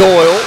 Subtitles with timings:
[0.00, 0.40] Doyle,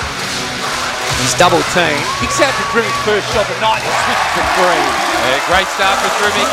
[1.22, 4.86] he's double teamed, kicks out to Drmic's first shot at night, he switches to three.
[5.22, 6.50] Yeah, great start for Drmic.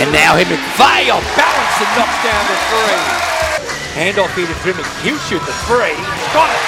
[0.00, 3.34] And now him McVeigh off balance and knocks down the three.
[3.94, 5.94] Hand off here to Grimmick, he'll shoot the three,
[6.32, 6.62] got it.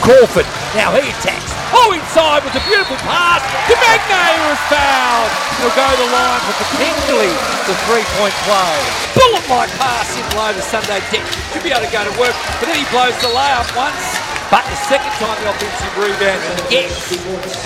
[0.00, 1.52] Crawford, now he attacks.
[1.68, 3.44] Oh, inside with a beautiful pass.
[3.68, 5.32] to Magnay was fouled.
[5.60, 7.28] He'll go the line for potentially
[7.68, 8.76] the three-point play.
[9.12, 11.26] Bullet-like pass in below the Sunday Dech.
[11.52, 14.27] Should be able to go to work, but then he blows the layup once.
[14.48, 16.40] But the second time the offensive rebound
[16.72, 17.12] gets.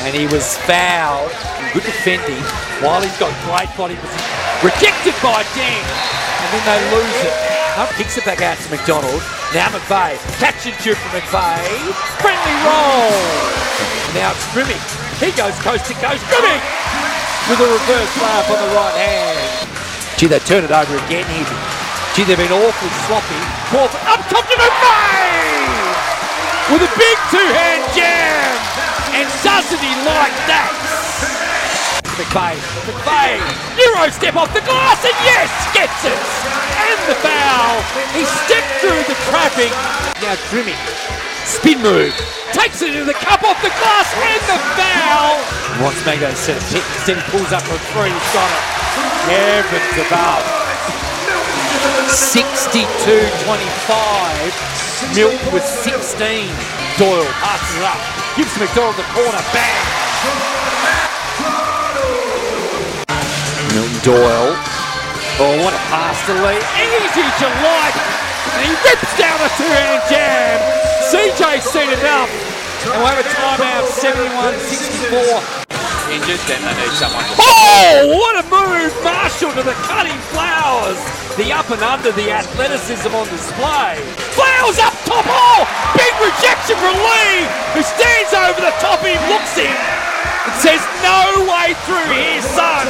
[0.03, 1.31] And he was fouled.
[1.71, 2.43] Good defending
[2.83, 4.35] while he's got great body position.
[4.67, 5.87] Rejected by Deng.
[6.43, 7.35] And then they lose it.
[7.79, 9.23] Up kicks it back out to McDonald.
[9.55, 10.19] Now McVeigh.
[10.43, 11.95] Catch and shoot from McVeigh.
[12.19, 13.15] Friendly roll.
[14.19, 14.83] Now it's Drmic.
[15.23, 16.21] He goes coast to coast.
[16.35, 16.63] Drmic!
[17.47, 19.71] With a reverse layup on the right hand.
[20.19, 21.47] Gee, they turn it over again here.
[22.19, 23.39] Gee, they've been awfully sloppy.
[23.71, 25.22] Crawford up top to McVeigh!
[26.73, 28.57] with a big two-hand jam.
[29.13, 30.73] And does he like that?
[32.17, 32.57] McVeigh,
[32.89, 33.41] McVeigh,
[33.77, 36.17] Euro step off the glass and yes, gets it.
[36.17, 37.77] And the foul.
[38.17, 39.73] He stepped through the traffic.
[40.25, 40.81] Now Trimming,
[41.45, 42.17] spin move,
[42.57, 45.41] takes it in the cup off the glass and the foul.
[45.85, 48.65] Wants Mango set of kicks, then pulls up for three, he's got it.
[49.29, 49.83] Yeah, but
[52.13, 52.85] 62
[53.49, 55.17] 25.
[55.17, 56.45] Milk with 16.
[57.01, 57.97] Doyle passes it up.
[58.37, 59.41] Gives McDonald the corner.
[59.57, 59.81] Bang!
[63.73, 64.53] Milton Doyle.
[65.41, 66.61] Oh, what a pass to Lee.
[66.77, 67.89] Easy July.
[68.53, 70.61] And he rips down a two-hand jam.
[71.09, 72.29] CJ's seen enough.
[72.85, 75.65] And we'll have a timeout, 71-64.
[76.13, 77.25] Injured, then they need someone.
[77.41, 78.93] Oh, what a move!
[79.03, 81.22] Marshall to the cutting flowers.
[81.41, 83.97] The up and under, the athleticism on display.
[84.37, 85.25] Flowers up top.
[85.25, 85.65] Oh,
[85.97, 89.01] big rejection from Lee, who stands over the top.
[89.01, 92.85] He looks in and says, no way through here, son.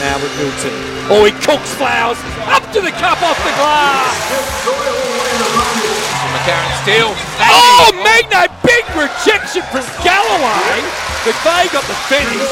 [0.00, 0.72] Now with Milton.
[1.12, 2.16] Oh, he cooks Flowers
[2.48, 4.16] up to the cup off the glass.
[6.32, 7.12] McCarron still.
[7.44, 10.80] Oh, Magno, big rejection from Galloway.
[11.28, 12.48] McVeigh got the finish.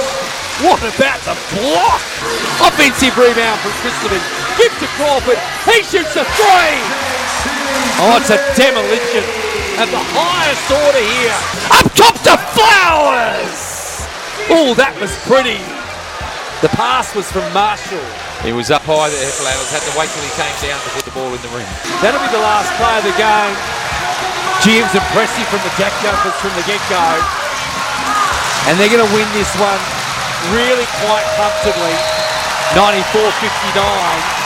[0.60, 2.04] What about the block?
[2.60, 4.41] Offensive rebound from Christopher.
[4.58, 5.40] Give to Crawford.
[5.64, 6.78] He shoots a three.
[8.02, 9.24] Oh, it's a demolition
[9.78, 11.38] at the highest order here.
[11.72, 14.04] Up top to Flowers.
[14.52, 15.58] Oh, that was pretty.
[16.60, 18.02] The pass was from Marshall.
[18.42, 19.70] He was up high there, Flowers.
[19.70, 21.66] Had to wait till he came down to put the ball in the ring.
[22.02, 23.54] That'll be the last play of the game.
[24.62, 27.06] Jim's impressive from the jack jumpers from the get-go.
[28.70, 29.82] And they're going to win this one
[30.54, 31.94] really quite comfortably.
[32.74, 34.41] 94-59.